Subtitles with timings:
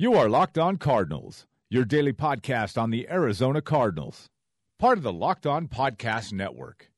[0.00, 4.28] You are Locked On Cardinals, your daily podcast on the Arizona Cardinals.
[4.78, 6.90] Part of the Locked On Podcast Network.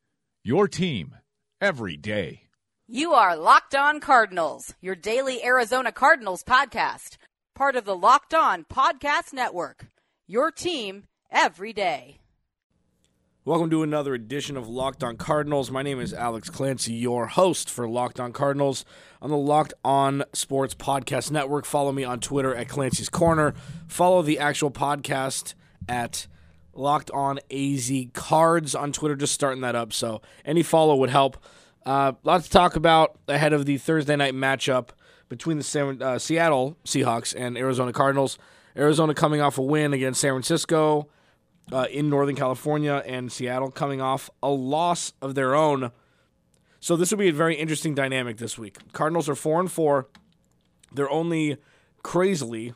[0.44, 1.16] Your team
[1.60, 2.42] every day.
[2.86, 7.16] You are Locked On Cardinals, your daily Arizona Cardinals podcast.
[7.56, 9.86] Part of the Locked On Podcast Network.
[10.28, 12.21] Your team every day.
[13.44, 15.68] Welcome to another edition of Locked On Cardinals.
[15.68, 18.84] My name is Alex Clancy, your host for Locked On Cardinals
[19.20, 21.64] on the Locked On Sports Podcast Network.
[21.64, 23.52] Follow me on Twitter at Clancy's Corner.
[23.88, 25.54] Follow the actual podcast
[25.88, 26.28] at
[26.72, 29.16] Locked On AZ Cards on Twitter.
[29.16, 31.36] Just starting that up, so any follow would help.
[31.84, 34.90] Uh, lots to talk about ahead of the Thursday night matchup
[35.28, 38.38] between the San, uh, Seattle Seahawks and Arizona Cardinals.
[38.76, 41.08] Arizona coming off a win against San Francisco
[41.70, 45.92] uh, in Northern California and Seattle coming off a loss of their own.
[46.80, 48.78] So this will be a very interesting dynamic this week.
[48.92, 50.08] Cardinals are four and four.
[50.92, 51.58] They're only
[52.02, 52.74] crazily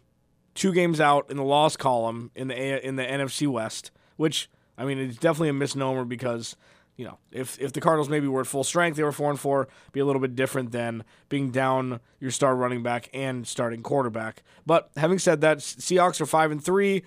[0.54, 4.48] two games out in the loss column in the A- in the NFC West, which
[4.78, 6.56] I mean it's definitely a misnomer because
[6.96, 9.38] you know if if the Cardinals maybe were at full strength, they were four and
[9.38, 13.82] four, be a little bit different than being down your star running back and starting
[13.82, 14.42] quarterback.
[14.64, 17.02] But having said that, Seahawks are five and three,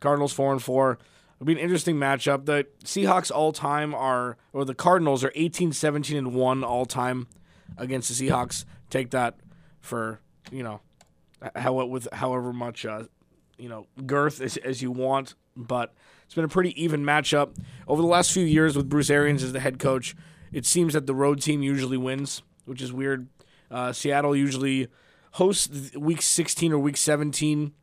[0.00, 0.98] Cardinals four and four.
[1.44, 2.46] It'll be an interesting matchup.
[2.46, 7.26] The Seahawks all time are, or the Cardinals are 18, 17, and 1 all time
[7.76, 8.64] against the Seahawks.
[8.88, 9.36] Take that
[9.78, 10.80] for, you know,
[11.54, 13.02] how with however much, uh,
[13.58, 15.34] you know, girth as, as you want.
[15.54, 15.92] But
[16.24, 17.54] it's been a pretty even matchup.
[17.86, 20.16] Over the last few years with Bruce Arians as the head coach,
[20.50, 23.28] it seems that the road team usually wins, which is weird.
[23.70, 24.88] Uh, Seattle usually
[25.32, 27.74] hosts week 16 or week 17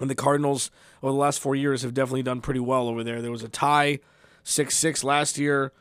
[0.00, 0.70] and the Cardinals
[1.02, 3.22] over the last four years have definitely done pretty well over there.
[3.22, 4.00] There was a tie,
[4.42, 5.72] six six last year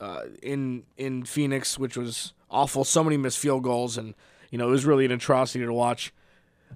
[0.00, 2.84] uh, in in Phoenix, which was awful.
[2.84, 4.14] So many missed field goals, and
[4.50, 6.12] you know it was really an atrocity to watch.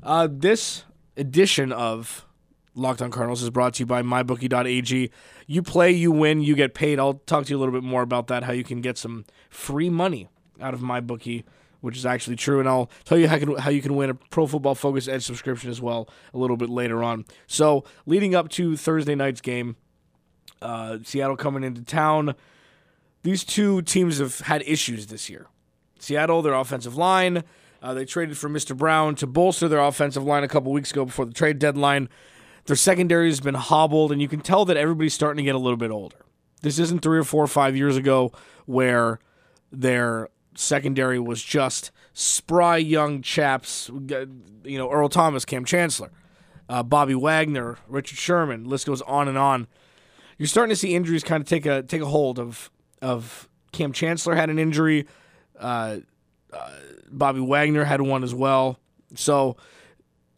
[0.02, 0.84] Uh, this
[1.16, 2.26] edition of
[2.74, 5.10] Locked On Cardinals is brought to you by MyBookie.ag.
[5.46, 6.98] You play, you win, you get paid.
[6.98, 8.44] I'll talk to you a little bit more about that.
[8.44, 10.28] How you can get some free money
[10.60, 11.44] out of MyBookie
[11.84, 12.60] which is actually true.
[12.60, 15.22] And I'll tell you how, can, how you can win a Pro Football Focus Edge
[15.22, 17.26] subscription as well a little bit later on.
[17.46, 19.76] So, leading up to Thursday night's game,
[20.62, 22.36] uh, Seattle coming into town,
[23.22, 25.48] these two teams have had issues this year.
[25.98, 27.44] Seattle, their offensive line,
[27.82, 28.74] uh, they traded for Mr.
[28.74, 32.08] Brown to bolster their offensive line a couple weeks ago before the trade deadline.
[32.64, 35.58] Their secondary has been hobbled, and you can tell that everybody's starting to get a
[35.58, 36.16] little bit older.
[36.62, 38.32] This isn't three or four or five years ago
[38.64, 39.20] where
[39.70, 43.90] their secondary was just spry young chaps.
[43.90, 46.10] You know, Earl Thomas, Kam Chancellor,
[46.68, 48.64] uh, Bobby Wagner, Richard Sherman.
[48.64, 49.66] List goes on and on.
[50.38, 52.70] You're starting to see injuries kind of take a take a hold of
[53.02, 55.06] of Kam Chancellor had an injury.
[55.58, 55.98] Uh,
[56.52, 56.70] uh,
[57.10, 58.78] Bobby Wagner had one as well.
[59.14, 59.56] So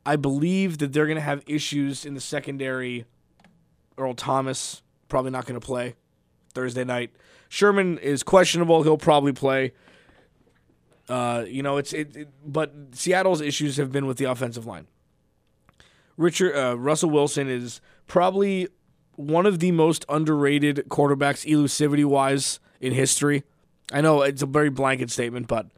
[0.04, 3.04] I believe that they're going to have issues in the secondary.
[3.98, 5.94] Earl Thomas probably not going to play
[6.52, 7.10] Thursday night.
[7.48, 8.82] Sherman is questionable.
[8.82, 9.72] He'll probably play.
[11.08, 14.86] Uh, you know, it's it, it, but Seattle's issues have been with the offensive line.
[16.16, 18.68] Richard uh, Russell Wilson is probably
[19.14, 23.44] one of the most underrated quarterbacks, elusivity wise, in history.
[23.92, 25.68] I know it's a very blanket statement, but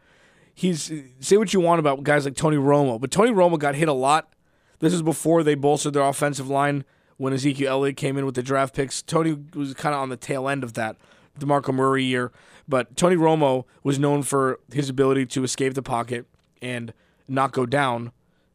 [0.54, 3.88] he's say what you want about guys like Tony Romo, but Tony Romo got hit
[3.88, 4.32] a lot.
[4.80, 6.84] This is before they bolstered their offensive line
[7.16, 9.02] when Ezekiel Elliott came in with the draft picks.
[9.02, 10.96] Tony was kind of on the tail end of that.
[11.38, 12.32] DeMarco Murray year.
[12.66, 16.26] But Tony Romo was known for his ability to escape the pocket
[16.60, 16.92] and
[17.26, 18.12] not go down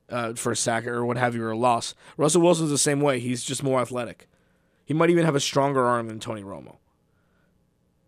[0.09, 1.95] uh, for a sack or what have you or a loss.
[2.17, 3.19] Russell Wilson's the same way.
[3.19, 4.27] He's just more athletic.
[4.85, 6.77] He might even have a stronger arm than Tony Romo.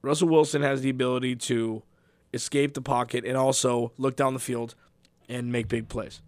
[0.02, 1.82] Russell Wilson has the ability to
[2.34, 4.76] escape the pocket and also look down the field
[5.28, 6.22] and make big plays.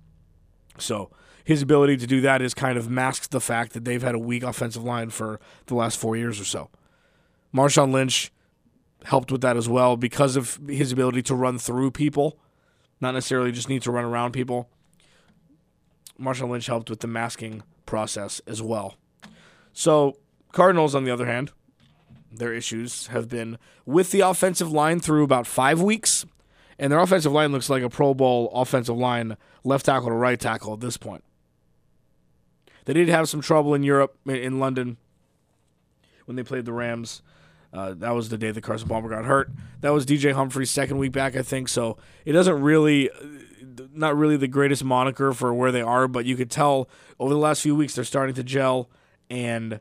[0.80, 1.12] So
[1.44, 4.20] his ability to do that is kind of masks the fact that they've had a
[4.20, 6.70] weak offensive line for the last four years or so.
[7.54, 8.32] Marshawn Lynch
[9.08, 12.38] helped with that as well because of his ability to run through people,
[13.00, 14.70] not necessarily just need to run around people.
[16.20, 18.96] Marshawn Lynch helped with the masking process as well.
[19.72, 20.18] So,
[20.52, 21.52] Cardinals, on the other hand,
[22.32, 26.26] their issues have been with the offensive line through about five weeks,
[26.78, 30.40] and their offensive line looks like a Pro Bowl offensive line, left tackle to right
[30.40, 31.24] tackle at this point.
[32.84, 34.98] They did have some trouble in Europe, in London,
[36.26, 37.22] when they played the Rams.
[37.74, 39.50] Uh, that was the day that Carson Palmer got hurt.
[39.82, 41.70] That was DJ Humphries' second week back, I think.
[41.70, 43.10] So it doesn't really,
[43.94, 47.40] not really the greatest moniker for where they are, but you could tell over the
[47.40, 48.90] last few weeks they're starting to gel,
[49.30, 49.80] and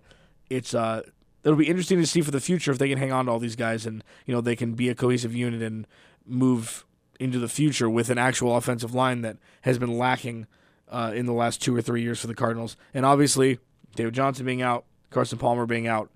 [0.51, 1.03] it's uh,
[1.45, 3.39] it'll be interesting to see for the future if they can hang on to all
[3.39, 5.87] these guys and you know they can be a cohesive unit and
[6.27, 6.85] move
[7.21, 10.47] into the future with an actual offensive line that has been lacking
[10.89, 12.77] uh, in the last two or three years for the Cardinals.
[12.93, 13.59] And obviously,
[13.95, 16.11] David Johnson being out, Carson Palmer being out,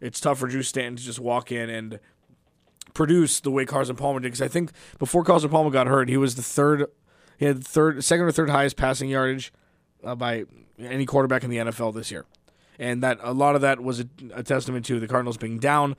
[0.00, 1.98] it's tough for Drew Stanton to just walk in and
[2.94, 4.28] produce the way Carson Palmer did.
[4.28, 6.86] Because I think before Carson Palmer got hurt, he was the third,
[7.38, 9.52] he had third, second or third highest passing yardage
[10.04, 10.44] uh, by
[10.78, 12.24] any quarterback in the NFL this year,
[12.78, 15.96] and that a lot of that was a, a testament to the Cardinals being down,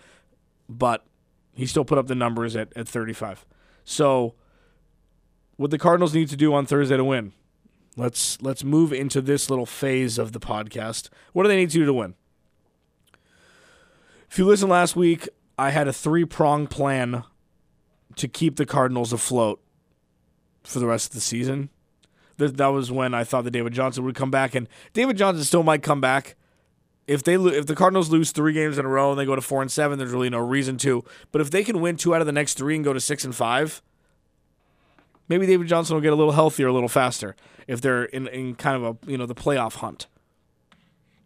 [0.68, 1.06] but
[1.54, 3.46] he still put up the numbers at, at 35.
[3.84, 4.36] So,
[5.58, 7.34] what the Cardinals need to do on Thursday to win?
[7.98, 11.10] Let's let's move into this little phase of the podcast.
[11.34, 12.16] What do they need to do to win?
[14.32, 15.28] If you listen last week,
[15.60, 17.26] I had a three prong plan
[18.16, 19.62] to keep the Cardinals afloat
[20.64, 21.70] for the rest of the season.
[22.38, 25.44] That that was when I thought that David Johnson would come back, and David Johnson
[25.44, 26.38] still might come back.
[27.08, 29.42] If they if the Cardinals lose three games in a row and they go to
[29.42, 31.04] four and seven, there's really no reason to.
[31.34, 33.26] But if they can win two out of the next three and go to six
[33.26, 33.82] and five,
[35.28, 37.36] maybe David Johnson will get a little healthier a little faster
[37.68, 40.08] if they're in, in kind of a you know the playoff hunt.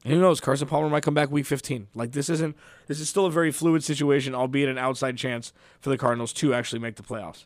[0.05, 0.39] And who knows?
[0.39, 1.87] Carson Palmer might come back week 15.
[1.95, 2.55] Like this isn't
[2.85, 6.53] this is still a very fluid situation, albeit an outside chance for the Cardinals to
[6.53, 7.45] actually make the playoffs.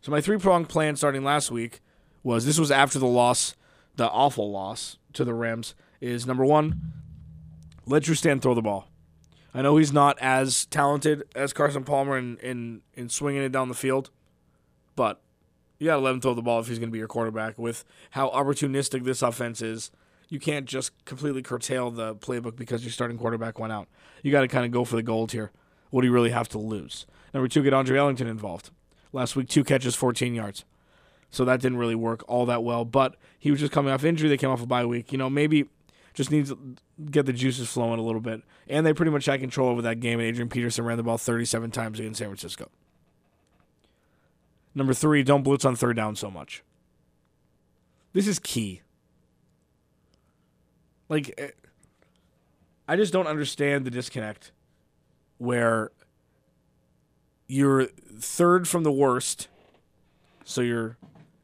[0.00, 1.80] So my three pronged plan starting last week
[2.24, 3.54] was this was after the loss,
[3.94, 5.76] the awful loss to the Rams.
[6.00, 6.80] Is number one,
[7.86, 8.88] let Drew Stanton throw the ball.
[9.54, 13.68] I know he's not as talented as Carson Palmer in, in, in swinging it down
[13.68, 14.10] the field,
[14.94, 15.20] but
[15.78, 17.58] you got to let him throw the ball if he's going to be your quarterback.
[17.58, 19.90] With how opportunistic this offense is,
[20.28, 23.88] you can't just completely curtail the playbook because your starting quarterback went out.
[24.22, 25.50] You got to kind of go for the gold here.
[25.90, 27.06] What do you really have to lose?
[27.32, 28.70] Number two, get Andre Ellington involved.
[29.12, 30.64] Last week, two catches, 14 yards.
[31.30, 34.28] So that didn't really work all that well, but he was just coming off injury.
[34.28, 35.12] They came off a bye week.
[35.12, 35.66] You know, maybe
[36.14, 36.58] just needs to
[37.10, 38.42] get the juices flowing a little bit.
[38.66, 41.18] And they pretty much had control over that game, and Adrian Peterson ran the ball
[41.18, 42.68] 37 times against San Francisco.
[44.74, 46.62] Number three, don't blitz on third down so much.
[48.12, 48.82] This is key.
[51.08, 51.50] Like, eh,
[52.86, 54.52] I just don't understand the disconnect
[55.38, 55.90] where
[57.46, 59.48] you're third from the worst,
[60.44, 60.96] so you're,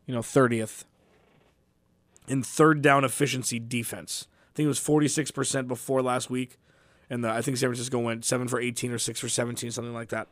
[0.06, 0.84] you know, 30th
[2.26, 4.26] in third down efficiency defense.
[4.50, 6.58] I think it was 46% before last week,
[7.10, 9.94] and the, I think San Francisco went 7 for 18 or 6 for 17, something
[9.94, 10.28] like that.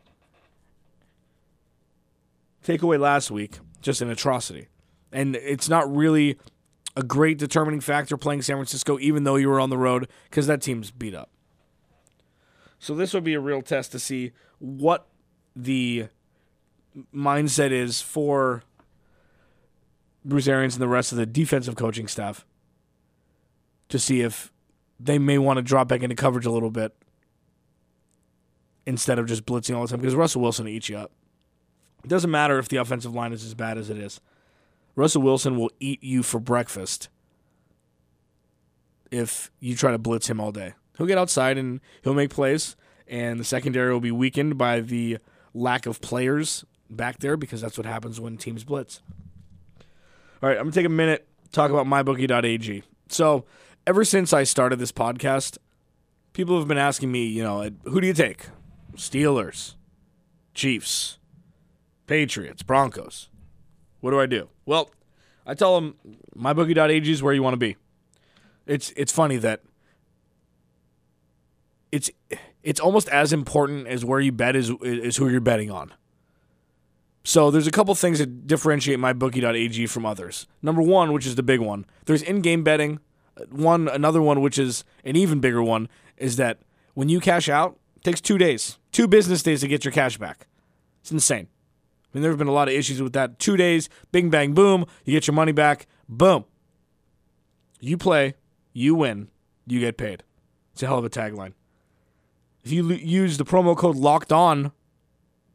[2.64, 4.68] Takeaway last week, just an atrocity.
[5.10, 6.38] And it's not really
[6.96, 10.46] a great determining factor playing San Francisco, even though you were on the road, because
[10.46, 11.30] that team's beat up.
[12.78, 15.06] So this would be a real test to see what
[15.54, 16.08] the
[17.14, 18.62] mindset is for
[20.24, 22.44] Bruce Arians and the rest of the defensive coaching staff
[23.88, 24.52] to see if
[24.98, 26.94] they may want to drop back into coverage a little bit
[28.86, 31.12] instead of just blitzing all the time because Russell Wilson eats you up.
[32.04, 34.20] It doesn't matter if the offensive line is as bad as it is.
[34.94, 37.08] Russell Wilson will eat you for breakfast
[39.10, 40.74] if you try to blitz him all day.
[40.96, 45.18] He'll get outside and he'll make plays, and the secondary will be weakened by the
[45.54, 49.00] lack of players back there because that's what happens when teams blitz.
[50.42, 52.82] All right, I'm going to take a minute talk about mybookie.ag.
[53.08, 53.44] So,
[53.86, 55.58] ever since I started this podcast,
[56.32, 58.46] people have been asking me, you know, who do you take?
[58.96, 59.74] Steelers,
[60.54, 61.18] Chiefs,
[62.06, 63.28] Patriots, Broncos.
[64.02, 64.48] What do I do?
[64.66, 64.90] Well,
[65.46, 65.94] I tell them
[66.36, 67.76] mybookie.ag is where you want to be.
[68.66, 69.62] It's it's funny that
[71.92, 72.10] it's
[72.62, 75.94] it's almost as important as where you bet is is who you're betting on.
[77.24, 80.48] So there's a couple things that differentiate mybookie.ag from others.
[80.60, 82.98] Number one, which is the big one, there's in-game betting.
[83.50, 86.58] One another one, which is an even bigger one, is that
[86.94, 90.18] when you cash out, it takes two days, two business days to get your cash
[90.18, 90.48] back.
[91.00, 91.46] It's insane.
[92.12, 93.38] I mean, there have been a lot of issues with that.
[93.38, 96.44] Two days, bing, bang, boom, you get your money back, boom.
[97.80, 98.34] You play,
[98.74, 99.28] you win,
[99.66, 100.22] you get paid.
[100.72, 101.54] It's a hell of a tagline.
[102.64, 104.72] If you use the promo code locked on,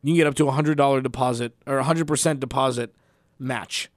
[0.01, 2.93] you can get up to a $100 deposit or 100% deposit
[3.39, 3.89] match.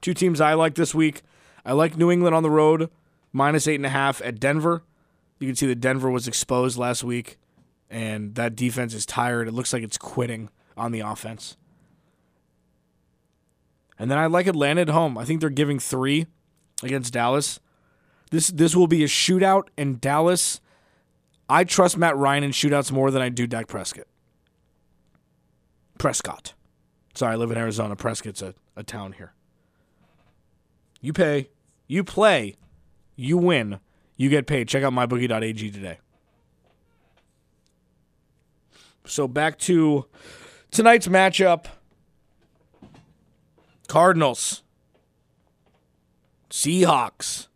[0.00, 1.22] Two teams I like this week.
[1.64, 2.90] I like New England on the road,
[3.32, 4.82] minus eight and a half at Denver.
[5.40, 7.38] You can see that Denver was exposed last week,
[7.90, 9.48] and that defense is tired.
[9.48, 11.56] It looks like it's quitting on the offense.
[13.98, 15.16] And then I like Atlanta at home.
[15.16, 16.26] I think they're giving three
[16.82, 17.60] against Dallas.
[18.30, 20.60] This this will be a shootout, and Dallas.
[21.48, 24.06] I trust Matt Ryan in shootouts more than I do Dak Prescott.
[25.98, 26.54] Prescott.
[27.14, 27.94] Sorry, I live in Arizona.
[27.94, 29.34] Prescott's a, a town here.
[31.00, 31.50] You pay,
[31.86, 32.56] you play,
[33.14, 33.78] you win,
[34.16, 34.68] you get paid.
[34.68, 35.98] Check out mybookie.ag today.
[39.06, 40.06] So back to
[40.74, 41.66] tonight's matchup
[43.88, 44.62] Cardinals.
[46.50, 47.48] Seahawks.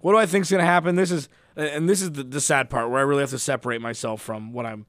[0.00, 0.96] What do I think is going to happen?
[0.96, 3.80] This is, and this is the, the, sad part where I really have to separate
[3.80, 4.86] myself from what I'm,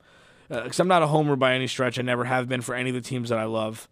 [0.49, 1.99] because uh, I'm not a homer by any stretch.
[1.99, 3.89] I never have been for any of the teams that I love.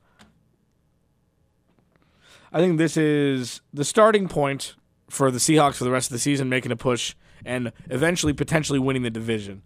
[2.54, 4.76] I think this is the starting point
[5.10, 8.80] for the Seahawks for the rest of the season, making a push and eventually potentially
[8.80, 9.62] winning the division.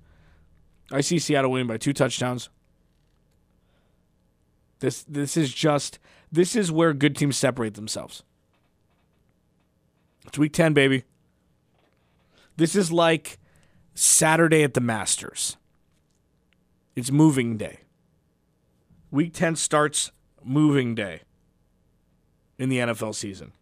[0.91, 2.50] I see Seattle winning by two touchdowns.
[4.79, 6.00] This this is just
[6.31, 8.24] this is where good teams separate themselves.
[10.25, 11.03] It's week 10, baby.
[12.55, 13.39] This is like
[13.95, 15.57] Saturday at the Masters.
[16.95, 17.79] It's moving day.
[19.12, 20.12] Week 10 starts
[20.43, 21.21] moving day
[22.57, 23.53] in the NFL season.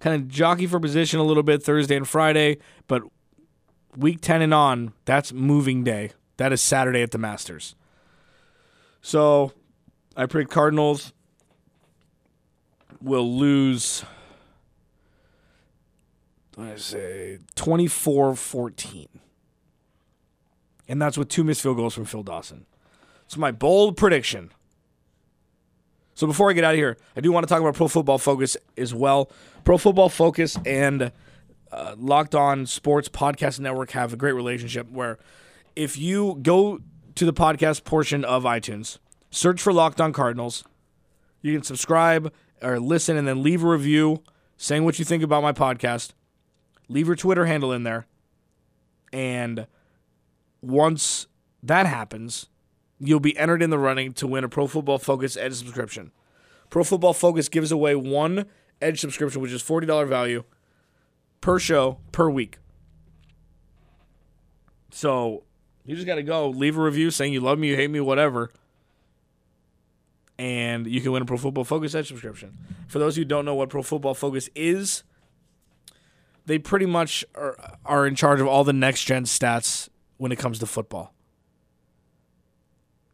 [0.00, 2.56] Kind of jockey for position a little bit Thursday and Friday,
[2.88, 3.02] but
[3.96, 6.12] week 10 and on, that's moving day.
[6.38, 7.76] That is Saturday at the Masters.
[9.02, 9.52] So
[10.20, 11.14] I predict Cardinals
[13.00, 14.04] will lose
[16.58, 19.08] I say 24-14.
[20.88, 22.66] And that's with two missed field goals from Phil Dawson.
[23.24, 24.50] It's my bold prediction.
[26.12, 28.18] So before I get out of here, I do want to talk about Pro Football
[28.18, 29.30] Focus as well.
[29.64, 31.12] Pro Football Focus and
[31.72, 35.18] uh, Locked On Sports Podcast Network have a great relationship where
[35.74, 36.80] if you go
[37.14, 38.98] to the podcast portion of iTunes,
[39.30, 40.64] search for Locked On Cardinals,
[41.40, 42.32] you can subscribe
[42.62, 44.22] or listen and then leave a review
[44.56, 46.12] saying what you think about my podcast.
[46.88, 48.06] Leave your Twitter handle in there.
[49.12, 49.66] And
[50.60, 51.26] once
[51.62, 52.48] that happens,
[52.98, 56.12] you'll be entered in the running to win a Pro Football Focus Edge subscription.
[56.68, 58.46] Pro Football Focus gives away one
[58.82, 60.44] Edge subscription, which is $40 value
[61.40, 62.58] per show per week.
[64.90, 65.44] So
[65.84, 68.00] you just got to go leave a review saying you love me, you hate me,
[68.00, 68.52] whatever.
[70.40, 72.56] And you can win a Pro Football Focus Edge subscription.
[72.88, 75.02] For those who don't know what Pro Football Focus is,
[76.46, 80.38] they pretty much are, are in charge of all the next gen stats when it
[80.38, 81.12] comes to football.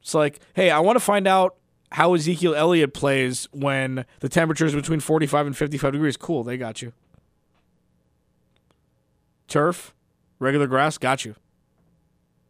[0.00, 1.56] It's like, hey, I want to find out
[1.90, 6.16] how Ezekiel Elliott plays when the temperature is between 45 and 55 degrees.
[6.16, 6.92] Cool, they got you.
[9.48, 9.96] Turf,
[10.38, 11.34] regular grass, got you.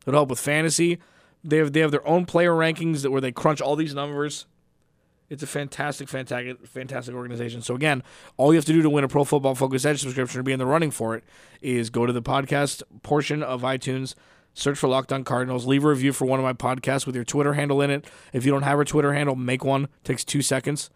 [0.07, 0.99] It'll help with fantasy.
[1.43, 4.45] They have they have their own player rankings that where they crunch all these numbers.
[5.29, 7.61] It's a fantastic, fantastic, fantastic organization.
[7.61, 8.03] So again,
[8.37, 10.53] all you have to do to win a Pro Football Focus Edge subscription or be
[10.53, 11.25] in the running for it
[11.61, 14.15] is go to the podcast portion of iTunes,
[14.55, 17.25] search for Locked On Cardinals, leave a review for one of my podcasts with your
[17.25, 18.07] Twitter handle in it.
[18.33, 19.85] If you don't have a Twitter handle, make one.
[19.85, 20.91] It takes two seconds,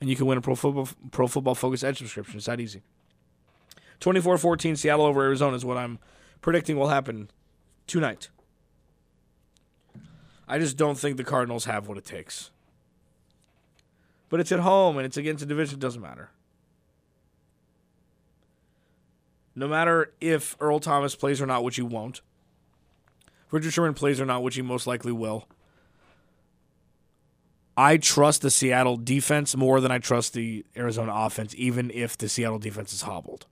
[0.00, 2.38] and you can win a Pro Football Pro Football Focus Edge subscription.
[2.38, 2.82] It's that easy.
[4.00, 5.98] 24-14 Seattle over Arizona is what I'm
[6.42, 7.30] predicting will happen
[7.86, 8.28] tonight.
[10.48, 12.50] I just don't think the Cardinals have what it takes.
[14.28, 16.30] But it's at home and it's against a division, it doesn't matter.
[19.54, 22.20] No matter if Earl Thomas plays or not, which he won't.
[23.50, 25.48] Richard Sherman plays or not, which he most likely will.
[27.76, 32.28] I trust the Seattle defense more than I trust the Arizona offense, even if the
[32.28, 33.46] Seattle defense is hobbled.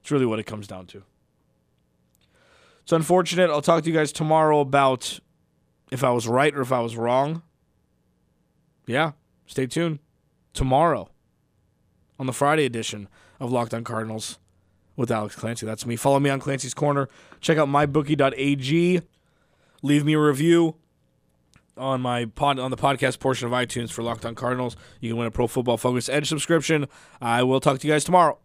[0.00, 1.02] It's really what it comes down to.
[2.82, 3.50] It's unfortunate.
[3.50, 5.20] I'll talk to you guys tomorrow about
[5.90, 7.42] if I was right or if I was wrong
[8.86, 9.12] yeah,
[9.46, 9.98] stay tuned.
[10.52, 11.08] Tomorrow
[12.18, 13.08] on the Friday edition
[13.40, 14.38] of Locked On Cardinals
[14.96, 15.66] with Alex Clancy.
[15.66, 15.96] That's me.
[15.96, 17.08] Follow me on Clancy's Corner.
[17.40, 19.02] Check out mybookie.ag.
[19.82, 20.76] Leave me a review
[21.76, 24.76] on my pod on the podcast portion of iTunes for Locked On Cardinals.
[25.00, 26.86] You can win a Pro Football Focus Edge subscription.
[27.20, 28.38] I will talk to you guys tomorrow.